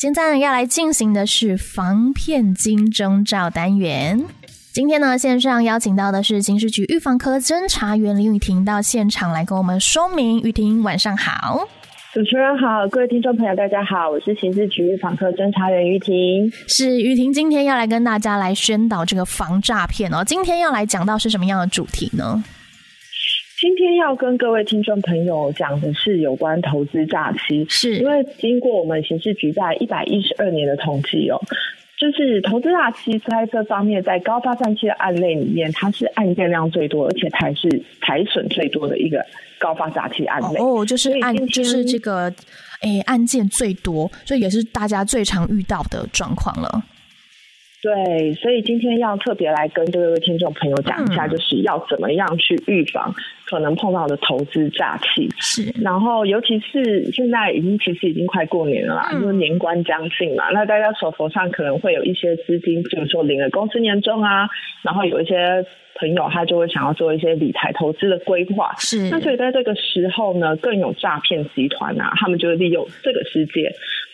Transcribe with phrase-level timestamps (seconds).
[0.00, 4.24] 现在，要来进行的是防骗金钟罩单元。
[4.72, 10.40] 今天呢，线上邀请到的是刑事局预防科侦查员林雨婷到现场来跟我们说明。
[10.42, 11.66] 雨婷，晚上好。
[12.14, 16.48] 主持人好，各位听众朋友，大家好，我是刑事局预防科侦查员雨婷。
[16.68, 20.22] 是雨婷，今天要来跟大家来宣导这个防诈骗哦。
[20.24, 22.44] 今天要来讲到是什么样的主题呢？
[23.60, 31.36] 今天要跟各位听众朋友讲的是有关投资诈欺，是因为经过我们刑事局在一百一十二年的统计哦，
[31.98, 37.68] 就是投资诈欺在这方面，在高发诈欺的案类里面，它是案件量最多，而且它还是
[38.00, 39.26] 财损最多的一个
[39.58, 42.32] 高发诈欺案类哦，就是案就是这个
[42.82, 46.80] 诶、欸、案件最多，所以也是大家最常遇到的状况了。
[47.80, 53.14] 对，所以今天要特别来跟各位听众朋友讲一下，就是要怎么样去预防
[53.46, 55.28] 可能碰到的投资诈欺。
[55.38, 64.48] 是，然后尤其是现在已经其实已经快过年了啦，因为年关将近嘛，那大家手头上可能会有一些资金，比如说领了公司年终啊，
[64.82, 65.64] 然后有一些。
[65.98, 69.08] 朋友他就会想要做一些理财投资的规划，是。
[69.10, 73.64] 那所以在这个时候呢，更有诈骗集团啊，他们就会利用这个时间，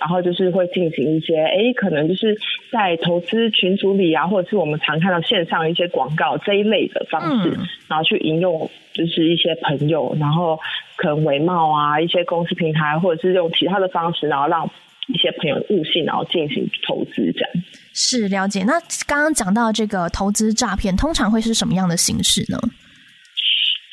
[0.00, 2.36] 然后就是会进行一些，哎，可能就是
[2.70, 10.58] 在投资群组里啊，或者是我们常看到线上一些广告这一类的方式，嗯、然后去引诱就是一些朋友，然后
[10.96, 14.70] 可能伪冒啊一些公司平台，或者是用其他的方式，然后让。
[15.06, 17.50] 一些朋友误信，然后进行投资这样。
[17.94, 18.64] 是了解。
[18.64, 18.72] 那
[19.06, 22.58] 刚刚讲到这个投资诈骗，通常会是什么样的形式呢？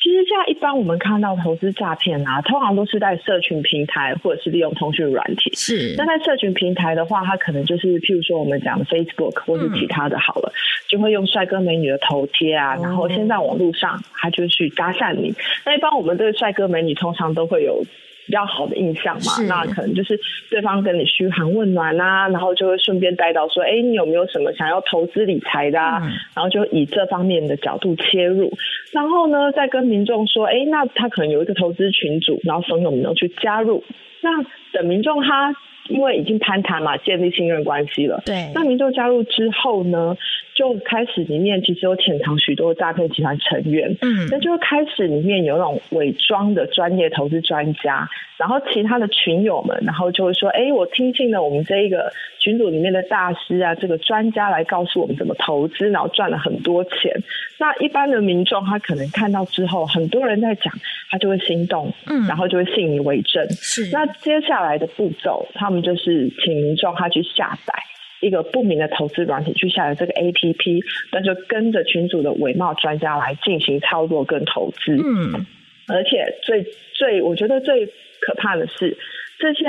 [0.02, 5.52] 其实像一般我们看到投资诈骗啊，通常都是在社群平台或者是利用通讯软体。
[5.54, 5.94] 是。
[5.96, 15.32] 那在社群平台的话，它可能就是譬如说我们讲的 Facebook 或是其他的好了，嗯、就会用帅哥美女的头贴啊，然后先在网络上，他就去搭讪你。
[15.64, 17.84] 那一般我们对帅哥美女通常都会有。
[18.32, 26.00] 比较好的印象嘛，那可能就是对方跟你嘘寒问暖啊，然后就会顺便带到说，哎、欸，你有没有什么想要投资理财的啊？
[26.02, 28.50] 嗯、然后就以这方面的角度切入，
[28.90, 33.84] 然后呢，再跟民众说，哎、欸，那他可能有一个投资群组，然后怂恿民众去加入。
[34.22, 34.30] 那
[34.72, 35.54] 等民众他
[35.90, 40.16] 因为已经攀谈嘛，建立信任关系了，对，那民众加入之后呢？
[40.62, 57.12] 就开始里面其实有潜藏许多诈骗集团成员，嗯，那就会开始里面有那种伪装的专业投资专家，然后其他的群友们，然后就会说，哎、欸，我听信了我们这一个群组里面的大师啊，这个专家来告诉我们怎么投资，然后赚了很多钱。
[57.58, 60.72] 那一般的民众他可能看到之后，很多人在讲，
[61.10, 63.50] 他就会心动，嗯，然后就会信以为真。
[63.50, 67.74] 是，那接下来的步骤，他们就是请民众他去下载。
[68.22, 74.94] 一个不明的投资软体去下载这个 APP，那就跟着群主的伪冒专家来进行操作跟投资。
[74.94, 75.44] 嗯，
[75.88, 77.84] 而且最最我觉得最
[78.20, 78.96] 可怕的是
[79.38, 79.64] 这些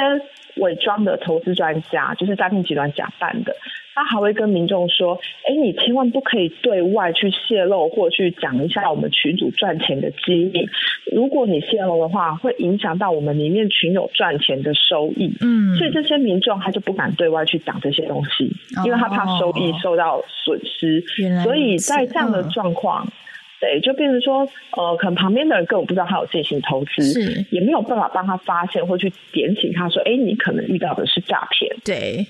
[0.57, 3.55] 伪装的投资专家，就是诈骗集团假扮的。
[3.95, 10.67] 他还会跟民众说：“哎，你千万不可以对外去泄露或去讲一下我们群主赚钱的机密。
[11.11, 15.31] 如果你泄露的话，会影响到我们里面群友赚钱的收益。
[15.41, 18.51] 嗯，所以这些民众他就不敢对外去讲这些东西，
[18.83, 21.03] 因为他怕收益受到损失。
[21.39, 23.11] 哦、所以在这样的状况，嗯、
[23.61, 24.39] 对，就变成说，
[24.75, 31.75] 呃，可能旁边的人根本不知道他有进行投资，是也没有办法帮他发现或去点醒他说：哎，你可能遇到的是诈骗。
[31.85, 32.25] 对。”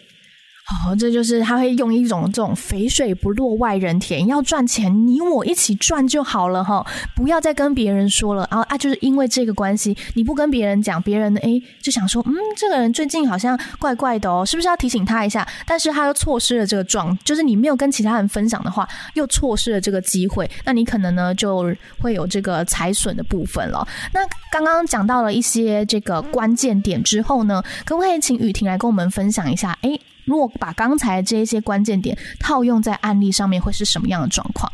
[0.64, 8.48] 哦，这就是他会用一种这种肥水不落外人田，要赚钱你我一起赚就好了哈，不要再跟别人说了。
[8.50, 15.46] 然后啊，就是因为这个关系，你不跟别人讲，别人诶就想说，嗯，这个人最近好像怪怪的哦，是不是要提醒他一下？
[15.68, 23.86] 但是他又错失了这个状，就是你没有跟其他人分享的话，又错失了这个机会，那你可能呢就会有这个财损的部分了。
[24.14, 29.78] 那刚刚讲到了一些这个关键点之后呢，可不可以请雨婷来跟我们分享一下？
[29.82, 34.72] 诶如果把刚才这一些关键点套用在案例上面，会是什么样的状况？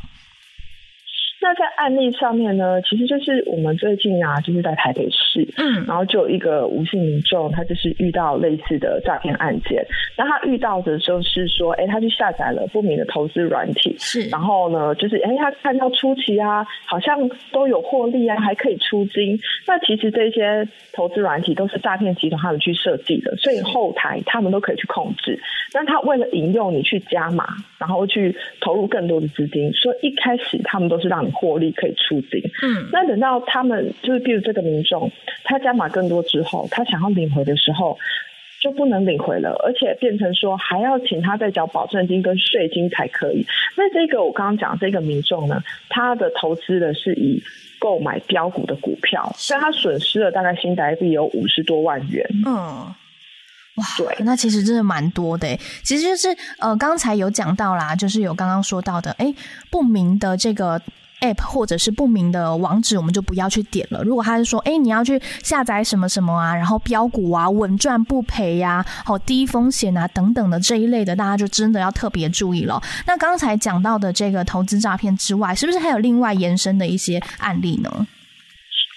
[1.49, 9.83] 那在案例上面呢，其实就是我们最近啊，就是在台北市，嗯，然后就有一个吴姓民众，他就是遇到类似的诈骗案件。
[10.15, 17.17] 那他遇到的时候是说，哎，他去下载了不明的投资软体，是，然后呢，就是哎，他看到初期啊，好像
[17.51, 19.39] 都有获利啊，还可以出金。
[19.65, 25.41] 那其实这些投资软体都是诈骗集团他们去设计的，所以后台他们都可以去控制。
[25.73, 27.47] 但他为了引诱你去加码，
[27.79, 31.29] 然后去投入更多的资金，所以一开始他们都是让你。
[31.39, 35.09] 获利可以出金，嗯，那等到他们就是，比如这个民众，
[35.45, 37.97] 他加码更多之后，他想要领回的时候，
[38.59, 43.45] 就不能领回了，而且变成说还要请他再缴保证金跟税金才可以。
[43.77, 47.41] 那这个我刚刚讲这个民众呢，他的投资的是以
[47.79, 52.27] 购买标股的股票，所以他损失了大概新台币有五十多万元。
[52.45, 52.93] 嗯，
[53.79, 55.57] 哇，对，那其实真的蛮多的。
[55.83, 56.27] 其实就是
[56.59, 59.33] 呃，刚才有讲到啦，就是有刚刚说到的，哎，
[59.71, 60.81] 不明的这个。
[61.21, 64.01] app 或者是不明的网址，我们就不要去点了。
[64.03, 72.81] 如果他是说，哎，你要去下载什么什么啊，然后标股啊，稳赚不赔呀、啊，好低风险啊等等的这一类的，大家就真的要特别注意了。
[73.05, 78.07] 那刚才讲到的这个投资诈骗之外，是不是还有另外延伸的一些案例呢？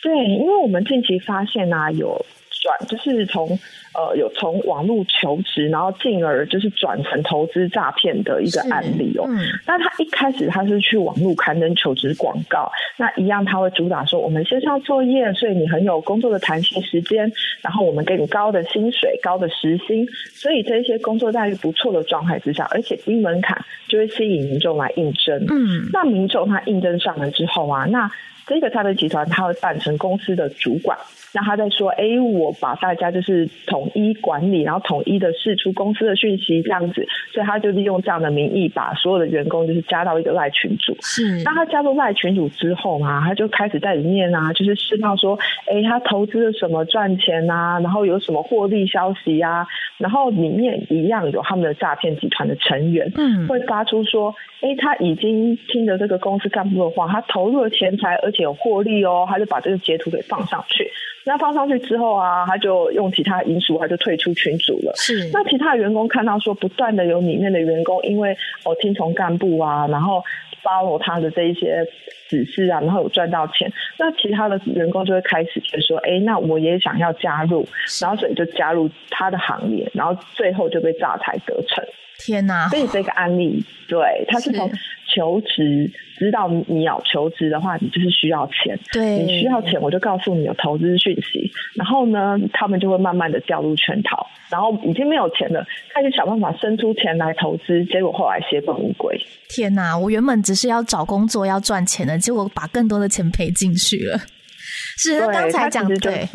[0.00, 2.24] 对，因为我们近期发现啊，有
[2.62, 3.58] 转就是从。
[3.94, 9.26] 呃，有从网络求职，然后进而就是转成投资诈骗的一个案例哦。
[9.28, 17.30] 嗯，那他一开始他是去网络刊登求职广告，那一样他会主打说我们线上作业，所以你很有工作的弹性时间，
[17.60, 25.38] 然后我们给你高的薪水、高的时薪，所以这些工作待遇不错的状态之下，而且低门槛，就会吸引民众来应征。
[25.50, 28.10] 嗯，那民众他应征上了之后啊，那
[28.46, 30.96] 这个诈骗集团他会扮成公司的主管。
[31.34, 40.96] 那他在说，哎，我把大家就是统一管理，然后统一的释出公司的讯息这样子，所以他就利用这样的名义，把所有的员工就是加到一个赖群组。
[41.00, 49.66] 是，那他加入赖群组之后嘛，他就开始在里面啊，就是释放说，哎，他投资了什么赚钱啊，然后有什么获利消息啊，
[49.98, 60.90] 然后里面一样有他们的诈骗集团的成员，嗯，会发出说，哎，他已经听着这个公司干部的话，他投入了钱财，而且有获利哦，他就把这个截图给放上去。
[61.24, 64.92] 那放上去之后啊，他就用其他因素，他就退出群组了。
[64.96, 65.30] 是。
[65.32, 70.22] 那其他员工看到说，不断的有里面的员工因为哦听从干部啊，然后
[70.62, 71.86] follow 他的这一些
[72.28, 77.66] 指示啊，然后有赚到钱，那其他的员工就会开始就说，哎，那我也想要加入，
[78.00, 81.84] 然后所以就加入他的行列，然后最后就被诈财得逞。
[82.18, 82.68] 天哪！
[82.68, 84.70] 所以这个案例，对，他是从。
[85.14, 88.78] 求职，知道你要求职的话，你就是需要钱。
[88.92, 91.50] 对，你需要钱，我就告诉你有投资讯息。
[91.74, 94.26] 然后呢，他们就会慢慢的掉入圈套。
[94.50, 95.64] 然后已经没有钱了，
[95.94, 97.84] 开始想办法生出钱来投资。
[97.86, 99.18] 结果后来血本无归。
[99.48, 99.96] 天哪！
[99.96, 104.18] 我原本只是要找工作要赚钱的，结果把更多的钱赔进去了。
[105.02, 106.28] 是，那刚才讲的、就是、对，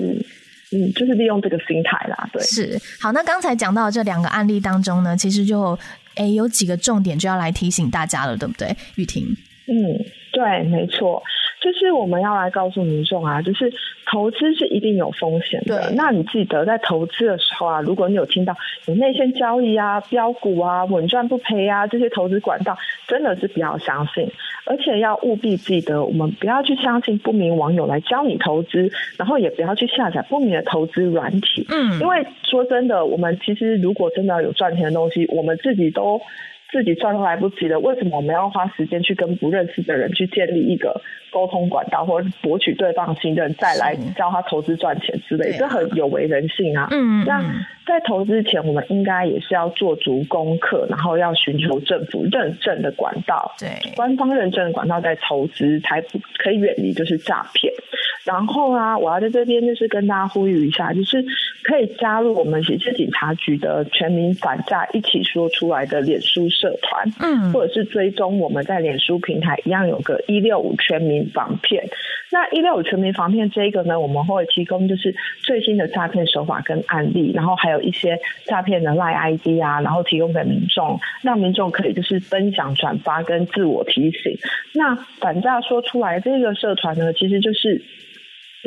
[0.71, 2.29] 嗯，就是利用这个心态啦。
[2.33, 2.79] 对，是。
[2.99, 5.77] 好，那刚才讲到这两个案例当中呢，其实就。
[6.17, 8.75] 哎，有几个重点就要来提醒大家了，对不对？
[8.95, 9.25] 雨婷，
[9.67, 9.75] 嗯，
[10.33, 11.21] 对，没错。
[11.67, 13.69] 就是我们要来告诉民众啊，就是
[14.09, 15.91] 投资是一定有风险的。
[15.97, 18.55] 那你记得在投资的时候啊，如果你有听到
[18.85, 24.31] 有内线交易啊、标股啊、稳赚不赔啊这些投资管道，真的是不要相信。
[24.65, 31.65] 而且要务必记得，我们不要去相信不明网友来教你投资，然后也不要去下载不明的投资软体。
[31.67, 36.21] 嗯，因为说真的，我们其实如果真的有赚钱的东西，我们自己都。
[36.71, 45.57] 自己赚都来不及了，为什么我们要花时间去跟不认识的人去建立一个沟通管道，或者是博取对方信任，再来教他投资赚钱之类？
[45.57, 46.87] 这很有违人性啊！
[46.91, 47.41] 嗯，那
[47.85, 57.71] 在投资前，我们应该也是要做足功课，然后要寻求政府认证的管道，对，官方认证的管道在投资，才不可以远离就是诈骗。
[58.27, 61.23] 然后啊，我要在这边就是跟大家呼吁一下，就是
[61.63, 71.87] 可以加入我们刑事警察局的全民反诈一起说出来的脸书社团，嗯，或者是追踪我们在脸书平台一样有个一六五全民防骗。
[72.29, 75.15] 那一六五全民防骗这一个呢，我们会提供就是
[75.45, 84.37] 最新的诈骗手法跟案例，然后还有一些诈骗的赖 ID 啊，然后提供给民众，让民众可以就是分享转发跟自我提醒。
[84.73, 87.81] 那反诈说出来这个社团呢，其实就是。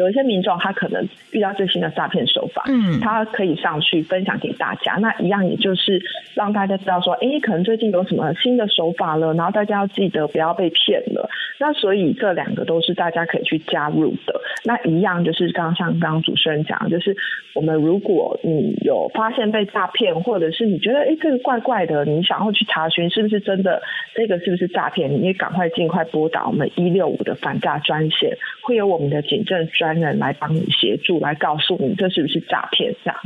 [0.01, 4.95] 有一些民众，他可能遇到最新的诈骗手法，嗯，他可以上去分享给大家。
[4.95, 6.03] 那一样，也就是
[6.35, 11.29] 让大家知道说，哎，可能最近有什么新的手法了，然后大家要记得不要被骗了。
[11.59, 14.41] 那所以这两个都是大家可以去加入的。
[14.65, 17.15] 那一样就是刚刚像刚刚主持人讲，就是
[17.55, 23.83] 我们如果你有发现被诈骗，或者是你觉得哎这个怪怪的，你想要去查询是不是真的，
[24.15, 29.90] 这个是不是诈骗，你也赶快尽快拨打我们一六五的反诈专线，会有我们的警政专。
[29.99, 32.95] 人来帮你协助，来告诉你这是不是诈骗？
[33.05, 33.17] 这样。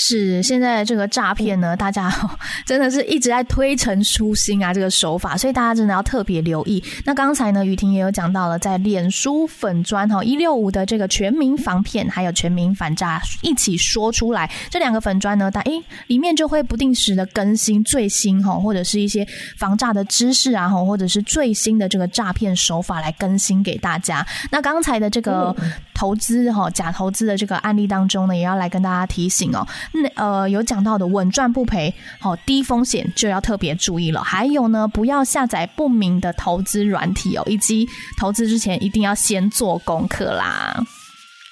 [0.00, 2.08] 是现在这个诈骗呢，大家
[2.64, 6.80] 真的是一直在推陈出新啊，这个手法，所以大家真的要特别留意。
[7.04, 19.26] 那刚才呢，雨婷也有讲到了，在脸书粉砖哈一六五的这个全民防骗，还有全民反诈一起说出来，这两个粉砖呢，它诶里面就会不定时的更新最新哈，或者是一些
[19.58, 24.24] 防诈的知识啊，哈或者是最新的这个诈骗手法来更新给大家。
[24.52, 25.52] 那刚才的这个
[25.98, 29.66] 投资哈假投资的这个案例当中呢，也要来跟大家提醒哦。
[29.92, 34.22] 那呃，有讲到的稳赚不赔，好低风险就要特别注意了。
[34.22, 40.80] 还有呢，不要下载不明的投资软体哦，以及投资之前一定要先做功课啦。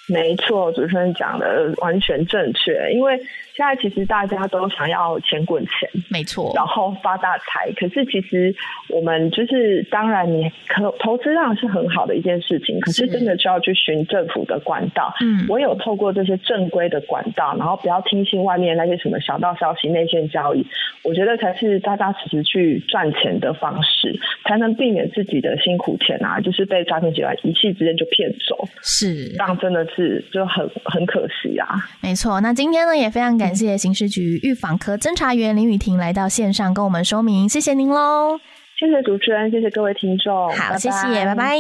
[0.09, 2.91] 没错，主持人讲的完全正确。
[2.93, 3.17] 因为
[3.55, 7.73] 现在其实大家都想要钱滚钱，没错，然后发大财。
[7.73, 8.55] 可是其实
[8.91, 15.13] 我们就是，当然你可投资上是很好的一件事情，可是真的就要去寻政府的管道。
[15.21, 20.65] 嗯，我有透过这些正规的管道，然后不要听信外面那些什么小道消息、内线交易，
[21.03, 28.69] 我觉得才是扎扎实实去赚钱的方式，才能避免自己的辛苦钱啊，就是被诈骗集团一气之间就骗走。
[28.83, 31.67] 是，这样真的是就很很可惜啊。
[32.01, 38.39] 没错，那今天呢也非常感谢刑事局预防科侦查员林雨婷来到线上跟我们说明，谢谢您喽。
[38.79, 41.57] 谢谢主持人，谢谢各位听众，好，拜拜谢谢，拜拜。